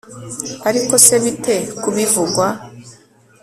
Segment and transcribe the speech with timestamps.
[0.69, 2.47] ariko se bite ku bivugwa